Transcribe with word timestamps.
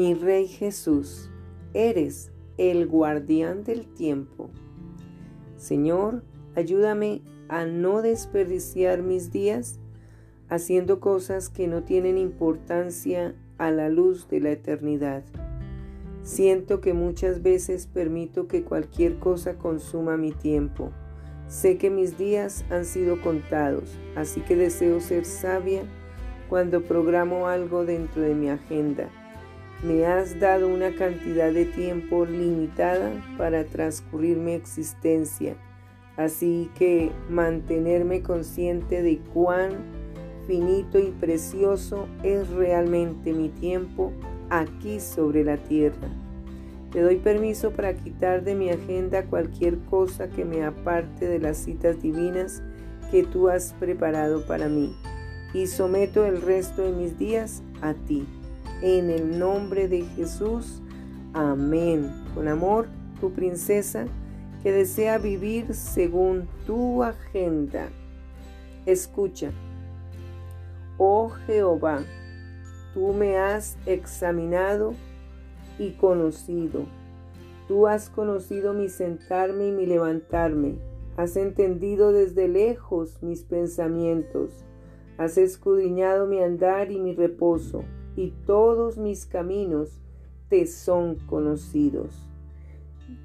Mi 0.00 0.14
Rey 0.14 0.46
Jesús, 0.48 1.30
eres 1.74 2.32
el 2.56 2.86
guardián 2.86 3.64
del 3.64 3.86
tiempo. 3.86 4.48
Señor, 5.58 6.24
ayúdame 6.56 7.20
a 7.50 7.66
no 7.66 8.00
desperdiciar 8.00 9.02
mis 9.02 9.30
días 9.30 9.78
haciendo 10.48 11.00
cosas 11.00 11.50
que 11.50 11.68
no 11.68 11.82
tienen 11.82 12.16
importancia 12.16 13.34
a 13.58 13.70
la 13.70 13.90
luz 13.90 14.26
de 14.30 14.40
la 14.40 14.52
eternidad. 14.52 15.22
Siento 16.22 16.80
que 16.80 16.94
muchas 16.94 17.42
veces 17.42 17.86
permito 17.86 18.48
que 18.48 18.64
cualquier 18.64 19.18
cosa 19.18 19.58
consuma 19.58 20.16
mi 20.16 20.32
tiempo. 20.32 20.92
Sé 21.46 21.76
que 21.76 21.90
mis 21.90 22.16
días 22.16 22.64
han 22.70 22.86
sido 22.86 23.20
contados, 23.20 23.98
así 24.16 24.40
que 24.40 24.56
deseo 24.56 24.98
ser 25.00 25.26
sabia 25.26 25.82
cuando 26.48 26.84
programo 26.84 27.48
algo 27.48 27.84
dentro 27.84 28.22
de 28.22 28.34
mi 28.34 28.48
agenda. 28.48 29.10
Me 29.82 30.04
has 30.04 30.38
dado 30.38 30.68
una 30.68 30.94
cantidad 30.94 31.52
de 31.52 31.64
tiempo 31.64 32.26
limitada 32.26 33.12
para 33.38 33.64
transcurrir 33.64 34.36
mi 34.36 34.52
existencia, 34.52 35.56
así 36.18 36.70
que 36.74 37.10
mantenerme 37.30 38.22
consciente 38.22 39.02
de 39.02 39.18
cuán 39.32 39.70
finito 40.46 40.98
y 40.98 41.12
precioso 41.12 42.08
es 42.22 42.48
realmente 42.50 43.32
mi 43.32 43.48
tiempo 43.48 44.12
aquí 44.50 45.00
sobre 45.00 45.44
la 45.44 45.56
tierra. 45.56 46.08
Te 46.92 47.00
doy 47.00 47.16
permiso 47.16 47.70
para 47.70 47.94
quitar 47.94 48.42
de 48.42 48.54
mi 48.54 48.68
agenda 48.68 49.24
cualquier 49.24 49.78
cosa 49.78 50.28
que 50.28 50.44
me 50.44 50.64
aparte 50.64 51.26
de 51.26 51.38
las 51.38 51.56
citas 51.56 52.02
divinas 52.02 52.62
que 53.10 53.22
tú 53.22 53.48
has 53.48 53.72
preparado 53.74 54.44
para 54.44 54.68
mí 54.68 54.94
y 55.54 55.68
someto 55.68 56.26
el 56.26 56.42
resto 56.42 56.82
de 56.82 56.92
mis 56.92 57.18
días 57.18 57.62
a 57.80 57.94
ti. 57.94 58.26
En 58.82 59.10
el 59.10 59.38
nombre 59.38 59.88
de 59.88 60.02
Jesús, 60.16 60.80
amén. 61.34 62.10
Con 62.34 62.48
amor, 62.48 62.88
tu 63.20 63.30
princesa 63.30 64.06
que 64.62 64.72
desea 64.72 65.18
vivir 65.18 65.74
según 65.74 66.48
tu 66.66 67.02
agenda. 67.02 67.90
Escucha. 68.86 69.52
Oh 70.96 71.28
Jehová, 71.46 72.02
tú 72.94 73.12
me 73.12 73.36
has 73.36 73.76
examinado 73.84 74.94
y 75.78 75.90
conocido. 75.92 76.86
Tú 77.68 77.86
has 77.86 78.08
conocido 78.08 78.72
mi 78.72 78.88
sentarme 78.88 79.68
y 79.68 79.72
mi 79.72 79.84
levantarme. 79.84 80.78
Has 81.18 81.36
entendido 81.36 82.12
desde 82.12 82.48
lejos 82.48 83.22
mis 83.22 83.44
pensamientos. 83.44 84.64
Has 85.18 85.36
escudriñado 85.36 86.26
mi 86.26 86.42
andar 86.42 86.90
y 86.90 86.98
mi 86.98 87.14
reposo, 87.14 87.84
y 88.16 88.32
todos 88.46 88.98
mis 88.98 89.26
caminos 89.26 90.00
te 90.48 90.66
son 90.66 91.16
conocidos. 91.26 92.26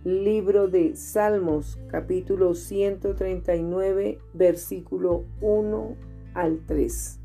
Libro 0.04 0.68
de 0.68 0.96
Salmos, 0.96 1.80
capítulo 1.88 2.54
139, 2.54 4.20
versículo 4.34 5.26
1 5.42 5.96
al 6.34 6.60
3. 6.66 7.20